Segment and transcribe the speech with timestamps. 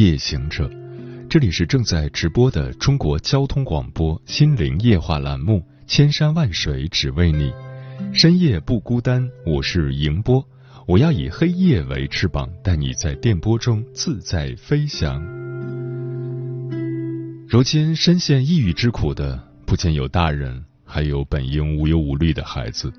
[0.00, 0.70] 夜行者，
[1.28, 7.50] 这里是正在直播的中国交通广播心灵夜话栏目《千山万水只为你》，
[8.10, 10.42] 深夜不孤单，我是迎波，
[10.86, 15.22] 我要以黑夜为翅膀，带你在电波中自在飞翔。
[17.46, 22.90] 如今深陷抑郁之苦的不仅有大人，还有本应无忧无虑的孩子。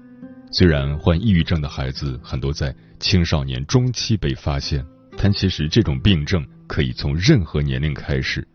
[0.52, 4.86] 虽然患抑郁症的孩子很多在青少年中期被发现。
[5.24, 8.48] 但其实这种病症可以从任何年龄开始，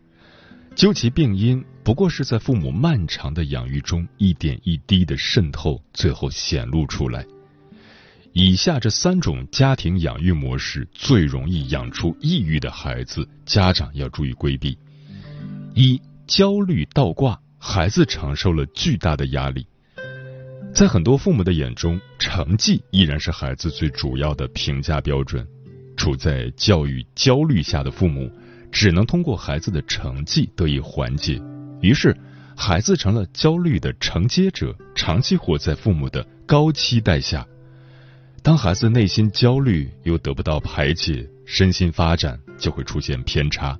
[0.75, 7.25] 究其病因，不过是在父母漫长的养育中一点一滴的渗透，最后显露出来。
[8.33, 14.77] 以下这三种家庭养育模式最容易养出抑郁的孩子，家长要注意规避。
[15.73, 19.65] 一、焦虑倒挂，孩子承受了巨大的压力。
[20.73, 25.47] 在很多父母的眼中，成绩依然是孩子最主要的评价标准。
[25.97, 28.31] 处在教育焦虑下的父母，
[28.71, 31.41] 只能通过孩子的成绩得以缓解，
[31.81, 32.15] 于是
[32.55, 37.45] 孩子成了焦虑的承接者，长期活在父母的高期待下。
[38.41, 43.77] 当孩子内心焦虑又得不到排解，身心发展就会出现偏差。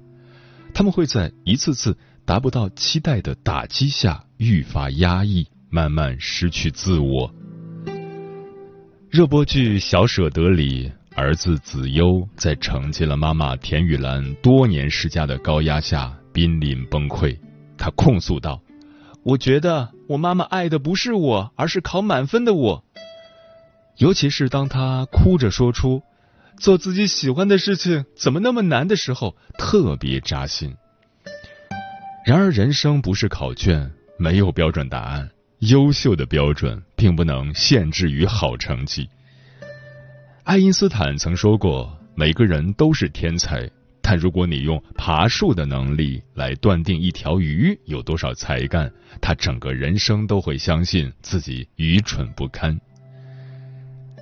[0.73, 7.33] 他们会在一次次达不到期待的打击下愈发压抑，慢慢失去自我。
[9.09, 10.91] 热播剧《小舍得》里。
[11.17, 17.35] 儿子子悠在承接了妈妈田雨岚多年施加的高压下濒临崩溃，
[17.75, 18.61] 他控诉道
[19.25, 22.85] ：“我觉得我妈妈爱的不是我，而是考满分的我。”
[23.97, 26.03] 尤其是当他哭着说出
[26.61, 30.75] “做自己喜欢的事情怎么那么难”的时候，特别扎心。
[32.27, 35.27] 然而，人生不是考卷，没有标准答案，
[35.61, 39.09] 优秀的标准并不能限制于好成绩。
[40.47, 43.69] 爱因斯坦曾说过：“每个人都是天才，
[44.01, 52.79] 但如果你用爬树的能力来断定一条鱼有多少才干，他整个人生都会相信自己愚蠢不堪。”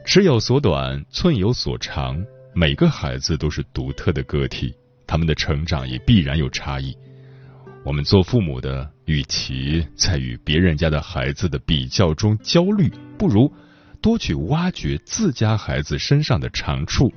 [0.03, 2.19] 尺有所短，寸有所长，
[2.56, 4.74] 每个孩子都是独特的个体，
[5.06, 6.97] 他们的成长也必然有差异。
[7.84, 13.53] 我们做父母的，与其在与别人家的孩子的比较中焦虑，不如。
[14.05, 17.11] 多去挖掘自家孩子身上的长处，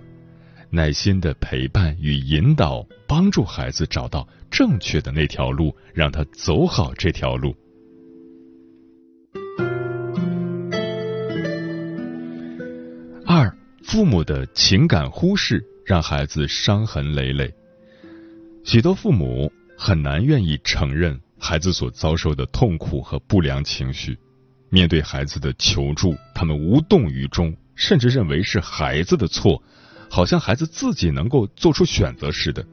[0.71, 7.55] 耐心的陪伴与引导，帮助孩子找到正确的那条路，让他走好这条路。
[13.27, 17.53] 二，父母的情感忽视让孩子伤痕累累。
[18.65, 24.19] 许多父母很难愿意承认孩子所遭受的痛苦和不良情绪。
[24.71, 29.63] 面对孩子的求助，他们无动于衷，甚至认为是孩子的错，
[30.11, 32.65] 好像孩子自己能够做出选择似的。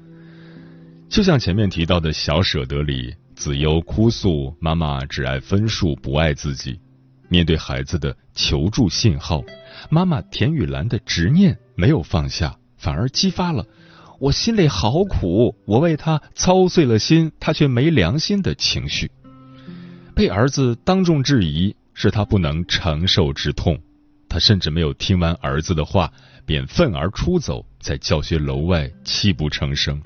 [1.07, 6.79] 就像前面提到的小舍得里，子悠哭诉妈妈只爱分数，不爱自己。
[7.29, 9.43] 面对孩子的求助信号，
[9.89, 13.65] 妈妈田雨岚的执念没有放下，反而激发了
[14.19, 19.11] 我心里好苦，我为他操碎了心，他却没良心的情绪。
[20.13, 21.75] 被儿子当众质疑。
[21.95, 23.79] 是他不能承受之痛，
[24.29, 26.11] 他甚至没有听完儿子的话，
[26.45, 29.99] 便愤而出走，在教学楼外泣不成声。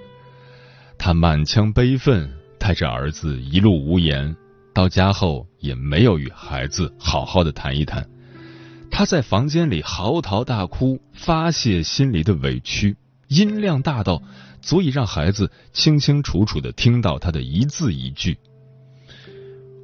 [0.98, 4.36] 他满腔悲愤，带着儿子一路无言，
[4.74, 8.08] 到家后也没有与孩子好好的谈一谈。
[8.92, 12.98] 他在房间里嚎啕大哭，发泄心里的委屈，
[13.28, 14.22] 音量大到
[14.62, 18.38] 足以让孩子清清楚楚的听到他的一字一句。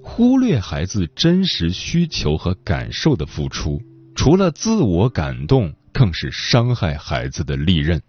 [0.07, 3.81] 忽略孩子真实需求和感受的付出，
[4.15, 8.01] 除了自我感动，更是伤害孩子的利刃。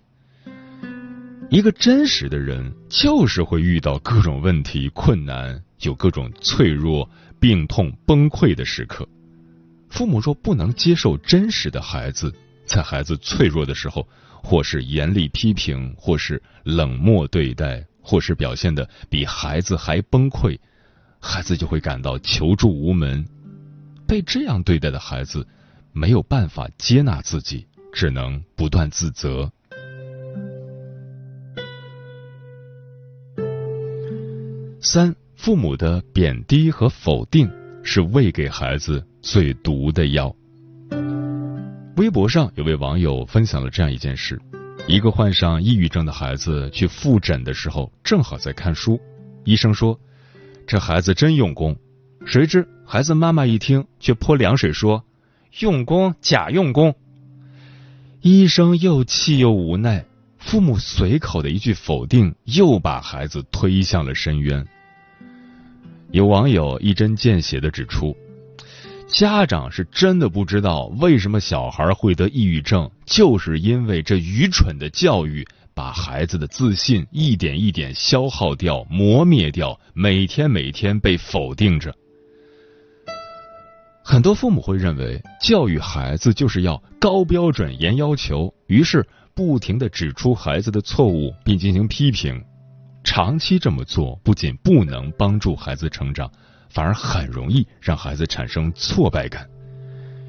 [1.50, 7.08] 一个真实的人，就是会遇到各种问题、困难，有各种脆弱、
[7.40, 9.08] 病痛、崩溃的时刻。
[9.88, 12.32] 父母若不能接受真实的孩子，
[12.66, 14.06] 在孩子脆弱的时候，
[14.44, 20.56] 或是严厉批评，或是冷漠对待，或是表现的比孩子还崩溃。
[21.26, 23.26] 孩子就会感到求助无门，
[24.06, 25.44] 被这样对待的孩子
[25.92, 29.50] 没有办法接纳自己，只能不断自责。
[34.80, 37.50] 三，父母的贬低和否定
[37.82, 40.34] 是喂给孩子最毒的药。
[41.96, 44.40] 微博上有位网友分享了这样一件事：
[44.86, 49.00] 一个患上抑郁症的孩子去复诊的时候，正好在看书，
[49.44, 49.98] 医生说
[50.66, 51.76] ：“这孩子真用功。”
[52.26, 55.04] 谁知孩子妈妈一听，却泼凉水说
[55.60, 56.94] ：“用功假用功。”
[58.20, 60.04] 医生又气又无奈，
[60.38, 64.66] 父母随口的一句否定，又把孩子推向了深渊。
[66.10, 68.16] 有网友一针见血的指出。
[69.06, 75.46] 家长是真的不知道为什么小孩会得抑郁症，就是因为这愚蠢的教育
[75.76, 81.94] 把孩子的自信一点一点消耗掉、磨灭掉，每天每天被否定着。
[84.02, 92.42] 很多父母会认为教育孩子就是要高标准、严要求，于是不停的指出孩子的错误并进行批评。
[93.04, 96.30] 长期这么做不仅不能帮助孩子成长。
[96.68, 99.48] 反而很容易让孩子产生挫败感，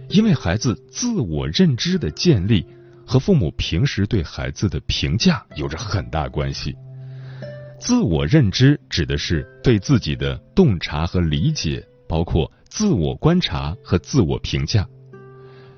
[0.07, 2.65] 因为孩子自我认知的建立
[3.07, 6.75] 和父母平时对孩子的评价有着很大关系。
[7.79, 14.85] 自我认知指的是对自己的洞察和理解，包括自我观察和自我评价。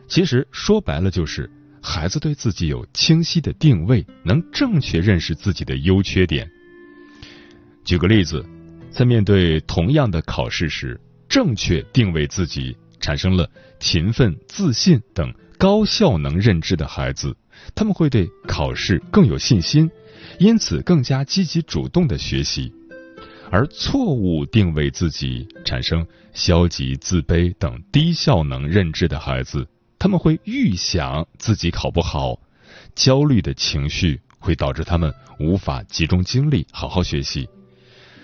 [0.07, 1.49] 其实说白了就是
[1.81, 6.49] 孩子对自己有清晰的定位，能正确认识自己的优缺点。
[7.85, 8.43] 举个例子。
[8.91, 10.99] 在面对同样的考试时，
[11.29, 13.47] 正确定位自己，产生了
[13.79, 17.35] 勤奋、自信等高效能认知的孩子，
[17.75, 19.91] 他们会对考试更有信心，
[20.39, 22.71] 因此更加积极主动的学习；
[23.51, 29.67] 而错误定位自己，产生消极、自卑等低效能认知的孩子，
[30.00, 32.39] 他们会预想自己考不好，
[32.95, 37.45] 焦虑的情绪会导致他们无法集中精力好好学习。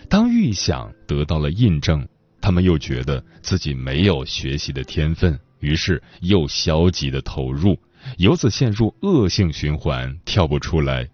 [0.07, 2.07] 当预想得到了印证，
[2.39, 7.77] 他们又觉得自己没有学习的天分，于是又消极的投入，
[8.17, 11.07] 由此陷入恶性循环，跳不出来。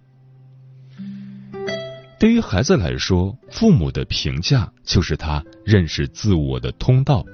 [2.19, 7.25] 对于孩子来说，父母的评价就是他认识自我的通道，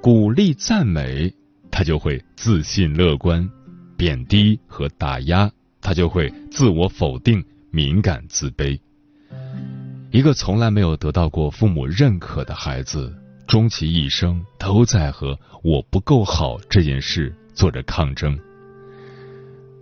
[0.00, 1.34] 鼓励赞美，
[1.70, 3.46] 他就会自信乐观；
[3.98, 5.50] 贬低和打压，
[5.82, 8.80] 他就会自我否定、敏感自卑。
[10.10, 13.14] 一个从来没有得到过父母认可的孩子，
[13.50, 18.38] 终其一生都在和我不够好这件事做着抗争。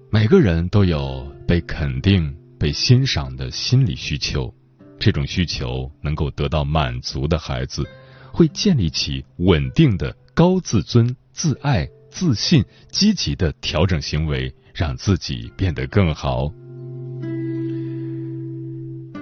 [0.08, 4.50] 每个人都有被肯定、被欣赏的心理需求，
[4.98, 7.86] 这种需求能够得到满足的孩子，
[8.32, 16.50] 会建立起稳定的高自尊、自爱、自信、积极的调整行为，让自己变得更好。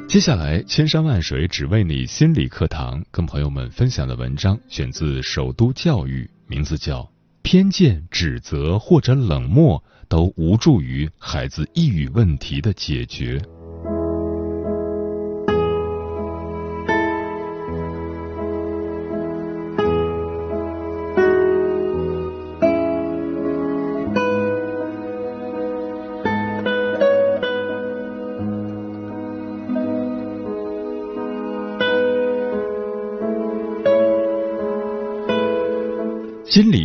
[0.08, 7.00] 接下来，千山万水只为你心理课堂，跟朋友们分享的文章选自首都教育，名字叫
[7.43, 13.38] 《偏见、指责或者冷漠都无助于孩子抑郁问题的解决》。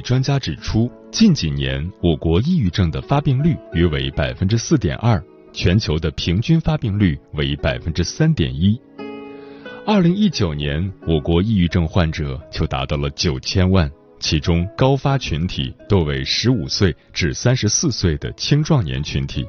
[0.02, 8.80] 专家指出，近几年我国抑郁症的发病率约为百分之四点二，全球的平均发病率为百分之三点一。
[9.86, 13.90] 二零一九年，我国抑郁症患者就达到了九千万，
[14.20, 19.46] 其中高发群体多为十五岁至三十四岁的青壮年群体。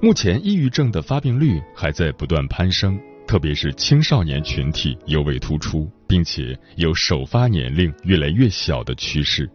[0.00, 2.98] 目前，抑郁症的发病率还在不断攀升。
[3.28, 9.48] 特别是青少年群体尤为突出，并且有首发年龄越来越小的趋势。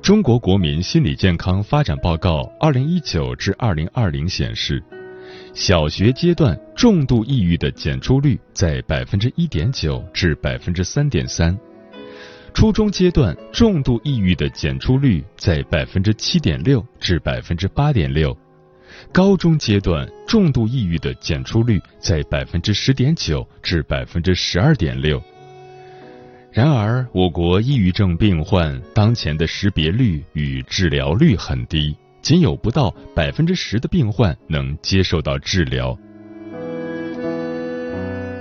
[0.00, 4.80] 中国国民心理健康发展报告（二零一九至二零二零）显示，
[5.52, 11.58] 小学阶段重度抑郁的检出率在百分之一点九至百分之三点三，
[12.54, 18.36] 初中阶段重度抑郁的检出率在百分之七点六至百分之八点六。
[19.12, 25.22] 高中阶段重度抑郁的检出率在百分之十点九至百分之十二点六。
[26.52, 35.98] 然而，我国抑郁症病患当前的识别率与治疗率很低，仅有不到百分之十的病患能接受到治疗。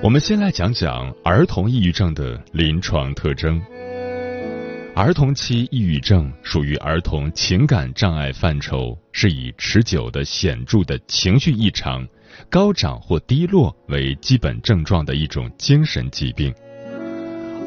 [0.04, 3.60] 我们先来讲讲儿童抑郁症的临床特征。
[4.96, 12.08] 儿童期抑郁症属于儿童情感障碍范畴，是以持久的显著的情绪异常、
[12.48, 16.54] 高涨或低落为基本症状的一种精神疾病。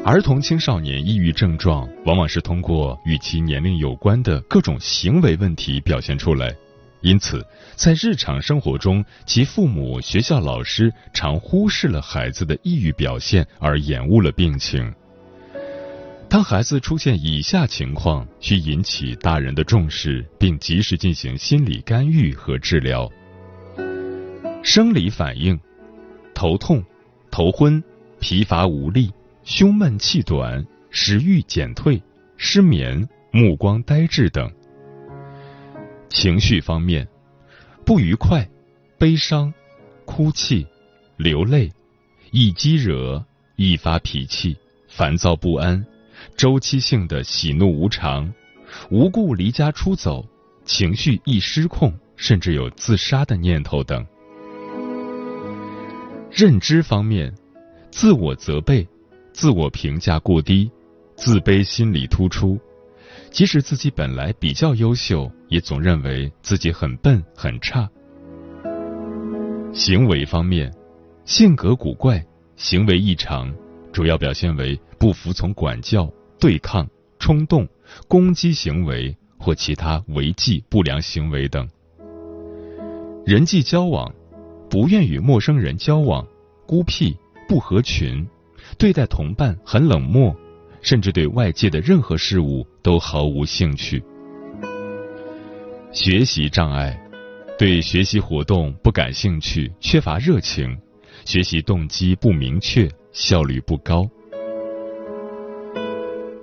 [0.05, 6.55] 儿童青少年抑郁症状往往是通过与其年龄有关的各种行为问题表现出来，
[7.01, 14.93] 因此在日常生活中，其父母、学校老师常忽视了孩子的抑郁表现，而延误了病情。
[16.29, 23.09] 当孩子出现以下情况，需引起大人的重视，并及时进行心理干预和治疗。
[24.61, 25.57] 生理反应：
[26.33, 26.83] 头痛、
[27.31, 27.81] 头昏、
[28.19, 29.11] 疲乏无力。
[29.45, 32.03] 胸闷气短、食欲减退、
[32.35, 34.51] 失眠、目光呆滞等。
[36.09, 37.07] 情绪方面，
[37.85, 38.45] 不愉快、
[38.97, 39.53] 悲伤、
[40.03, 40.67] 哭泣、
[41.15, 41.71] 流泪、
[42.31, 44.57] 易激惹、易发脾气、
[44.89, 45.85] 烦躁不安、
[46.35, 48.33] 周期性的喜怒无常、
[48.89, 50.25] 无故离家出走、
[50.65, 54.05] 情绪易失控，甚至有自杀的念头等。
[56.31, 57.33] 认知方面，
[57.91, 58.87] 自我责备。
[59.33, 60.67] 自我评价过低，
[61.15, 62.59] 自卑心理突出，
[63.29, 67.87] 即使自己本来比较优秀，也总认为自己很笨很差。
[69.71, 70.73] 行为方面，
[71.23, 73.53] 性格古怪，行为异常，
[73.93, 76.87] 主要表现为不服从管教、对抗、
[77.19, 77.67] 冲动、
[78.07, 81.67] 攻击行为或其他违纪不良行为等。
[83.25, 84.13] 人际交往，
[84.69, 86.25] 不愿与陌生人交往，
[86.65, 87.15] 孤僻，
[87.47, 88.27] 不合群。
[88.77, 90.35] 对待同伴很冷漠，
[90.81, 94.03] 甚至对外界的任何事物都毫无兴趣。
[95.91, 96.99] 学习障碍，
[97.57, 100.77] 对学习活动不感兴趣，缺乏热情，
[101.25, 104.07] 学习动机不明确，效率不高。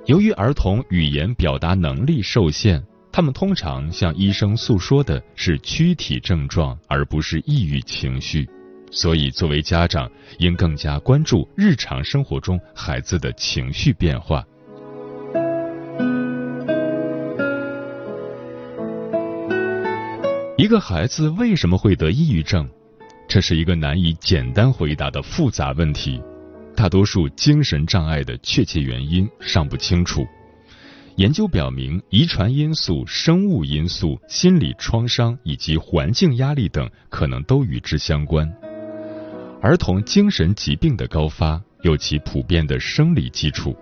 [0.07, 8.47] 由于儿童语言表达能力受限，他们通常向医生诉说的是躯体症状，而不是抑郁情绪。
[8.91, 14.45] 所以，作为家长，应更加关注日常生活中孩子的情绪变化。
[20.59, 22.69] 一个孩子为什么会得抑郁症？
[23.27, 26.23] 这是一个难以简单回答的复杂问题。
[26.77, 30.27] 大多数精神障碍的确切原因尚不清楚。
[31.17, 38.53] 研究表明，遗传因素、生物因素、心理创伤以及环境压力等可能都与之相关。
[39.63, 43.77] 儿童精神疾病的高发有其普遍的生理基础。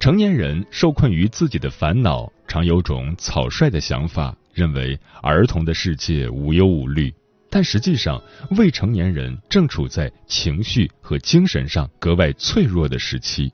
[0.00, 7.12] 成年人受困于自己的烦恼，常有种草率的想法，认为儿童的世界无忧无虑。
[7.50, 13.52] 但实际上，未成年人正处在情绪和精神上格外脆弱的时期。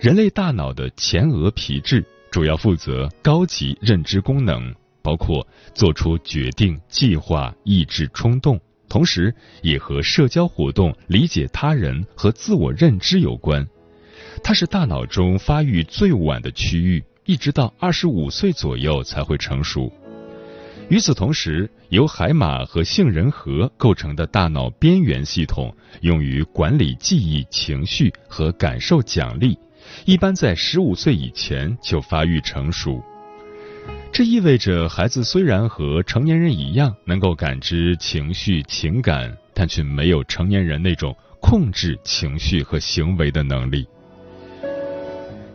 [0.00, 8.60] 人类大脑的前额皮质主要负责高级认知功能，包括做出决定、计划、抑制冲动。
[8.88, 9.32] 同时，
[9.62, 13.64] 也和社交活动、理解他人和自我认知有关。
[14.42, 19.92] 它是大脑中发育最晚的区域，一直到二十五岁左右才会成熟。
[20.90, 29.56] 与此同时，由海马和杏仁核构成的大脑边缘系统，用于管理记忆、情绪和感受奖励，
[30.04, 33.00] 一般在十五岁以前就发育成熟。
[34.12, 43.86] 这意味着，孩子虽然和成年人一样能够感知情绪、情感，但却没有成年人那种控制情绪和行为的能力。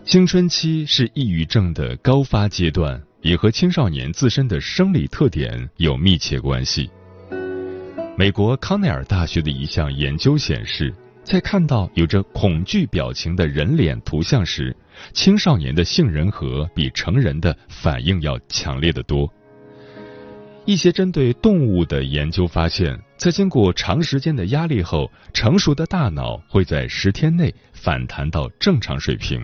[0.06, 6.88] 青春期是抑郁症的高发阶段，也和青少年自身的生理特点有密切关系。
[8.16, 10.94] 美国康奈尔大学的一项研究显示。
[11.24, 14.78] 在看到有着恐惧表情的人脸图像时，
[15.12, 19.28] 青少年的杏仁核比成人的反应要强烈的多。
[20.66, 29.42] 一些针对动物的研究发现，在经过长时间的压力后，成熟的大脑会在十天内反弹到正常水平，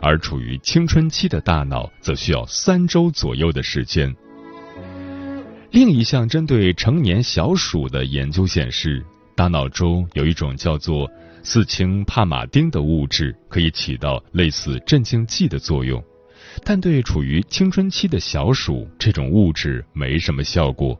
[0.00, 4.14] 而处于青春期的大脑则需要三周左右的时间。
[5.70, 9.04] 另一项针对成年小鼠的研究显示。
[9.36, 11.06] 大脑中有一种叫做
[11.42, 16.02] 四氢帕马丁的物质，可以起到类似镇静剂的作用，
[16.64, 20.98] 但对处于青春期的小鼠，这种物质没什么效果。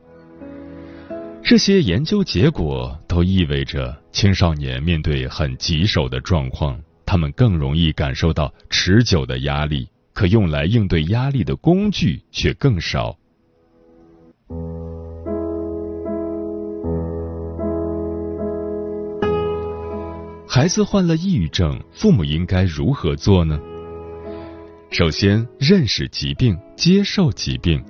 [1.43, 13.17] 这些研究结果都意味着，青少年面对很棘手的状况，他们更容易感受到持久的压力，可用来应对压力的工具却更少。
[20.49, 23.57] 孩子患了抑郁症，父母应该如何做呢？
[24.91, 27.81] 首先，认识疾病，接受疾病。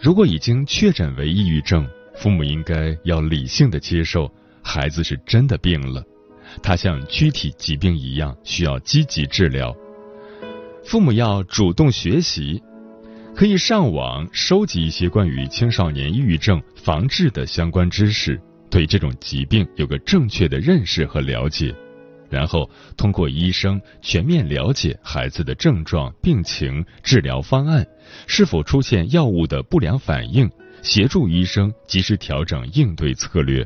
[0.00, 4.30] 如果已经确诊为抑郁症，父母应该要理性的接受
[4.62, 6.04] 孩子是真的病了，
[6.62, 9.74] 他像躯体疾病一样需要积极治疗。
[10.84, 12.62] 父母要主动学习，
[13.34, 21.74] 可以上网收集一些关于青少年抑郁症防治的相关知识，对这种疾病有个正确的认识和了解。
[22.28, 27.86] 然后通过医生全面了解孩子的症状、病情、治疗方案，
[28.26, 30.50] 是否出现药物的不良反应，
[30.82, 33.64] 协助医生及时调整应对策略。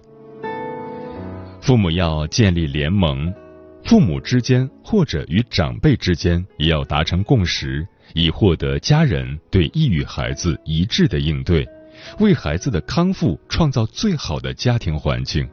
[1.60, 3.32] 父母要建立联盟，
[3.84, 11.68] 父母之间或者与长辈之间也要达成共识，以获得家人对抑郁孩子一致的应对，
[12.18, 15.48] 为孩子的康复创造最好的家庭环境。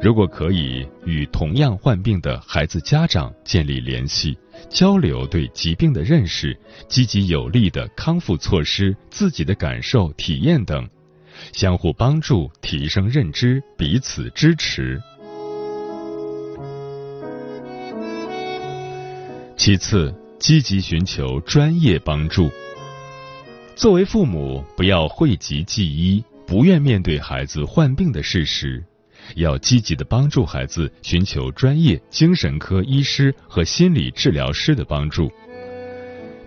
[0.00, 4.38] 如果可以与同样患病的孩子家长建立联系，
[4.70, 6.56] 交流对疾病的认识，
[6.88, 10.88] 积极有力的康复措施、自己的感受、体验等，
[11.52, 15.00] 相互帮助，提升认知，彼此支持。
[19.56, 22.50] 其次，积极寻求专业帮助。
[23.74, 28.84] 作为父母，不要讳疾忌医，不愿面对孩子患病的事实。
[29.34, 35.30] 要积极的帮助孩子寻求专业精神科医师和心理治疗师的帮助。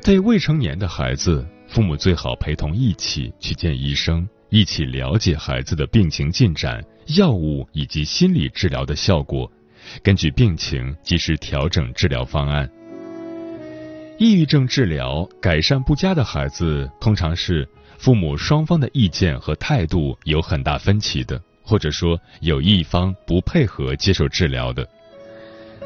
[0.04, 6.84] 对未成年的孩子，父母最好陪同一起去见医生，一起了解孩子的病情进展、
[7.16, 9.50] 药物以及心理治疗的效果，
[10.04, 12.70] 根据病情及时调整治疗方案。
[14.18, 17.66] 抑郁症治疗改善不佳的孩子，通常是
[17.98, 21.42] 父母双方的意见和态度有很大分歧的。
[21.64, 24.86] 或者说有一方不配合接受治疗的，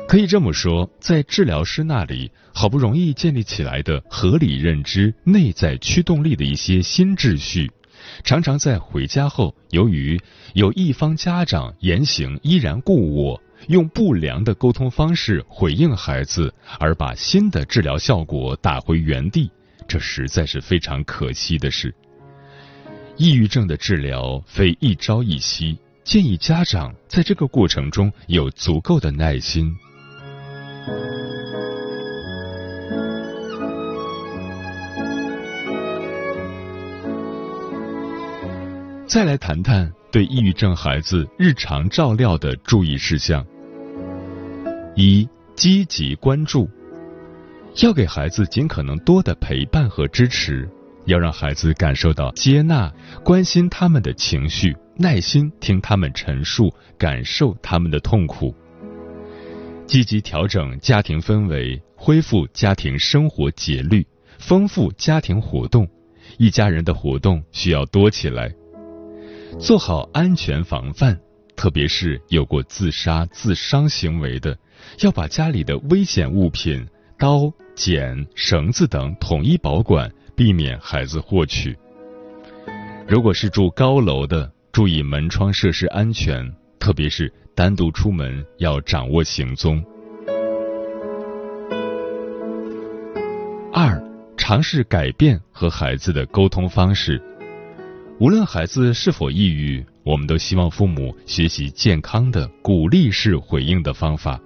[0.08, 7.70] 可以这么说，在治疗师那里好不容易建立起来的合理认知、内在驱动力的一些新秩序，
[8.24, 10.20] 常常在回家后，由于
[10.54, 19.50] 有一方家长言行依然故我，用不良的沟通方式回应孩子，而把新的治疗效果打回原地，
[19.88, 21.94] 这实在是非常可惜的事。
[23.18, 29.74] 抑郁症的治疗非一朝一夕，建议家长在这个过程中有足够的耐心。
[39.08, 43.46] 再来谈谈对抑郁症孩子日常照料的注意事项：
[44.96, 46.68] 一、积极关注，
[47.84, 50.68] 要给孩子尽可能多的陪伴和支持。
[51.06, 52.92] 要让孩子感受到接纳、
[53.24, 58.56] 关心他们的情绪，耐心听他们陈述，感受他们的痛苦。
[59.86, 64.04] 积极调整家庭氛围，恢复家庭生活节律，
[64.40, 65.88] 丰富家庭活动，
[66.40, 68.52] 一家人的活动需要多起来。
[69.60, 71.20] 做好安全防范，
[71.56, 74.58] 特别是有过自杀、自伤行为的，
[75.02, 76.88] 要把家里的危险物品、
[77.18, 80.12] 刀、剪、绳子等统一保管。
[80.36, 81.78] 避免孩子获取。
[83.08, 89.82] 如果是住高楼的，注意门窗设施安全，特别是单独出门要掌握行踪。
[93.72, 93.98] 二，
[94.36, 97.24] 尝试改变和孩子的沟通方式。
[98.18, 104.40] 无论孩子是否抑郁，我们都希望父母学习健康的鼓励式回应的方法。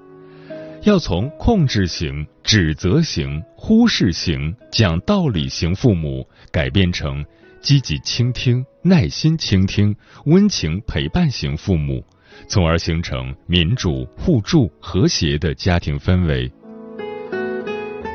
[0.84, 7.24] 要从控制型、指责型、忽视型、讲道理型父母改变成
[7.62, 12.04] 积极倾听、耐心倾听、温情陪伴型父母，
[12.48, 16.52] 从而形成民主、互助、和谐的家庭氛围。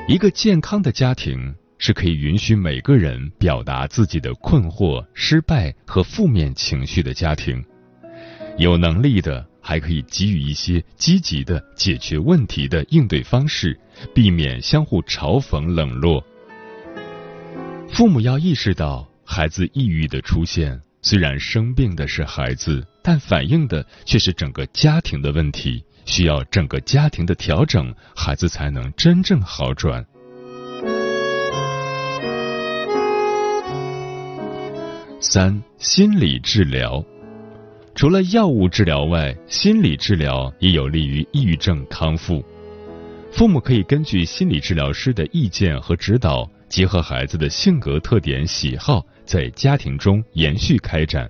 [0.08, 7.64] 一个健康的家庭是可以允许每个人表达自己的困惑、失败和负面情绪的家庭。
[8.58, 9.44] 有能力的。
[9.66, 13.74] 还可以给予一些积极的解决问题的应对方式，
[14.14, 16.22] 避免相互嘲讽冷落。
[17.88, 30.04] 父母要意识到，孩子抑郁的出现，虽然生病的是孩子，但反映的却是整个家庭的问题，需要整个家庭的调整，孩子才能真正好转。
[35.20, 37.02] 三、心理治疗。
[37.94, 42.44] 除了药物治疗外，心理治疗也有利于抑郁症康复。
[43.30, 51.28] 父母可以根据心理治疗师的意见和指导，结合孩子的性格特点、喜好，在家庭中延续开展。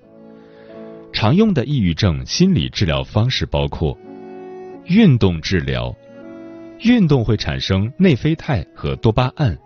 [1.12, 3.96] 常用的抑郁症心理治疗方式包括
[4.86, 5.94] 运动治疗。
[6.80, 9.56] 运动会产生内啡肽和多巴胺，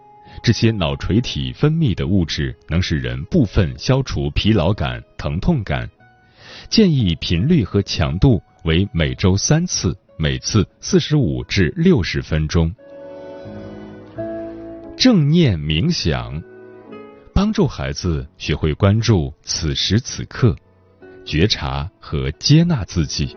[0.42, 5.88] 这些脑垂体分泌的物质能使人部分消除疲劳感、疼痛感。
[6.68, 12.74] 建议频率和强度为每周三次，每次四十五至六十分钟。
[14.96, 16.42] 正念冥想，
[17.32, 20.56] 帮助孩子学会关注此时此刻，
[21.24, 23.36] 觉察和接纳自己。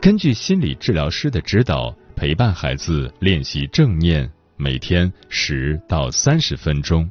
[0.00, 7.08] 根据心理治疗师的指导，陪伴孩子练习正念，每天十到三十分钟。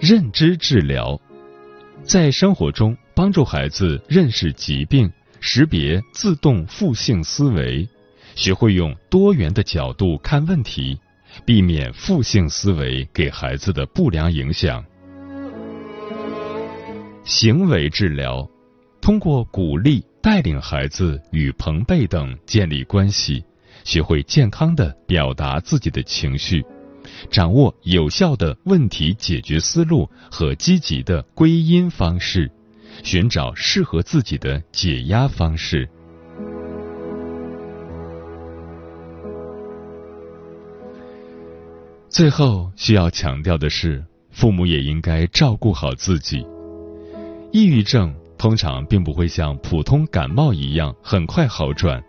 [0.00, 1.18] 认知治疗，
[2.02, 7.88] 在生活中帮助孩子认识疾病，识别自动负性思维，
[8.34, 10.98] 学会用多元的角度看问题。
[11.44, 14.82] 避免负性思维给孩子的不良影响。
[17.24, 18.48] 行为治疗，
[19.02, 23.44] 通过鼓励带领孩子与朋辈等建立关系，
[23.86, 26.62] 学会健康的表达自己的情绪，
[27.30, 32.50] 掌握有效的问题解决思路和积极的归因方式，
[33.04, 35.88] 寻找适合自己的解压方式。
[42.08, 46.44] 最后需要强调的是，父母也应该照顾好自己。
[47.52, 52.02] 抑郁症通常并不会像普通感冒一样很快好转，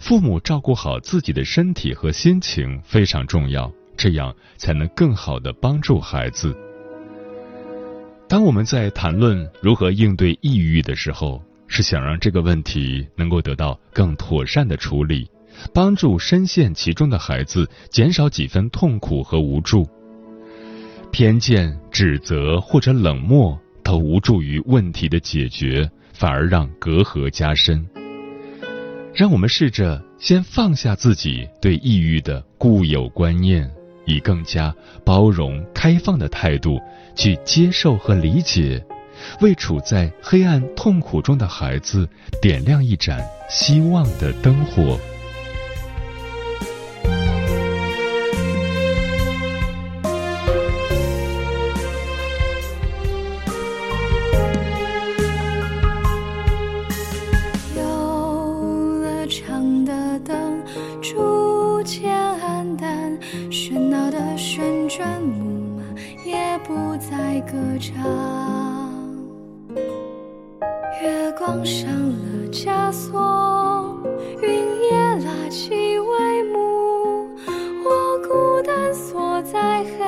[0.00, 6.56] 父母照顾好自己的身体和心情非常重要，这样才能更好的帮助孩子。
[8.28, 15.28] 当我们在谈论如何应对抑郁的时候，是想让这个问题能够得到更妥善的处理。
[15.72, 19.88] 帮助深陷其中的孩子减少几分痛苦和无助。
[21.10, 27.88] 偏见、指责或者冷漠都无助于问题的解决，反而让隔阂加深。
[29.16, 33.66] 让我们试着先放下自己对抑郁的固有观念，
[34.04, 34.74] 以更加
[35.06, 36.78] 包容、开放的态度
[37.14, 38.84] 去接受和理解，
[39.40, 42.06] 为处在黑暗痛苦中的孩子
[42.42, 45.00] 点亮一盏希望的灯火。
[75.46, 77.30] 假期帷幕，
[77.84, 80.02] 我孤单锁在黑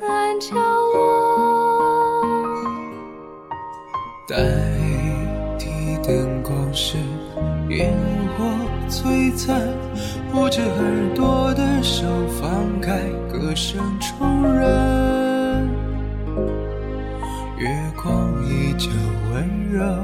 [0.00, 2.24] 暗角落。
[4.26, 4.38] 代
[5.58, 6.96] 替灯光是
[7.68, 7.94] 烟
[8.38, 8.46] 火
[8.88, 9.60] 璀璨，
[10.34, 12.06] 捂着耳朵的手
[12.40, 15.68] 放开，歌声冲人，
[17.58, 17.68] 月
[18.02, 18.88] 光依旧
[19.30, 20.03] 温柔。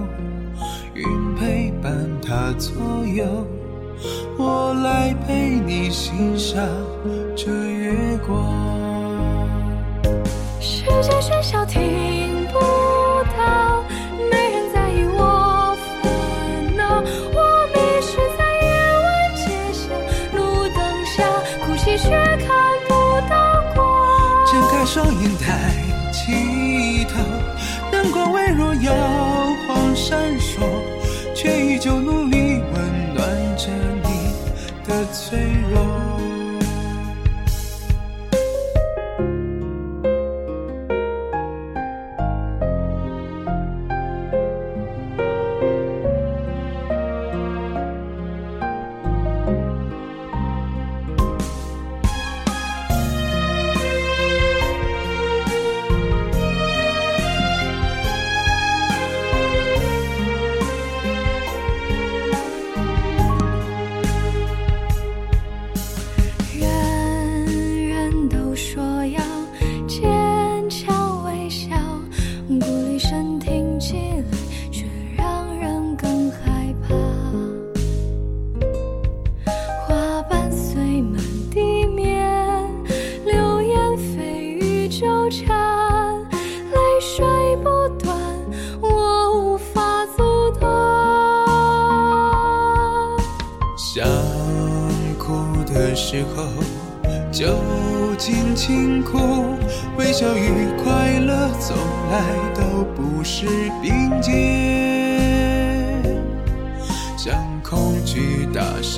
[30.10, 30.79] 闪烁，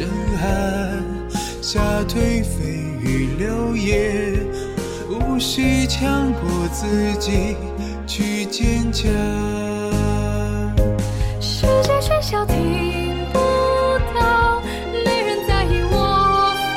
[0.03, 1.01] 冷汗
[1.63, 4.35] 下颓废与流言，
[5.09, 7.57] 无需强迫自己
[8.05, 9.09] 去坚强。
[11.41, 13.39] 世界喧嚣听不
[14.13, 14.61] 到，
[15.05, 16.77] 没人在意我烦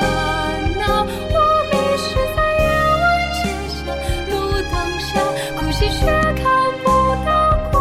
[0.78, 1.02] 恼。
[1.02, 1.36] 我
[1.72, 2.64] 迷失在夜
[3.02, 3.42] 晚街
[3.74, 3.76] 巷，
[4.30, 4.34] 路
[4.70, 5.10] 灯下，
[5.56, 6.06] 呼吸却
[6.40, 6.46] 看
[6.84, 6.86] 不
[7.26, 7.28] 到
[7.72, 7.74] 光，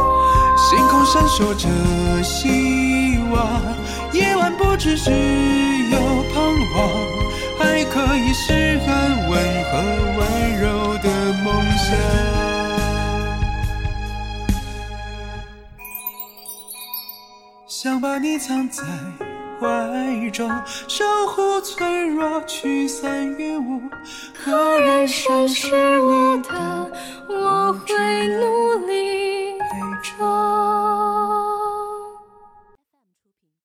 [0.57, 1.69] 星空闪烁着。
[4.75, 5.97] 不只是有
[6.33, 6.43] 盼
[6.75, 6.77] 望，
[7.57, 9.71] 还可以是很温和
[10.17, 11.07] 温柔的
[11.45, 11.87] 梦想。
[17.65, 18.83] 想把你藏在
[19.61, 20.51] 怀中，
[20.89, 23.81] 守护脆弱，驱散云雾。
[24.43, 26.91] 可人生是我的，
[27.29, 29.53] 我会努力
[30.01, 30.94] 装。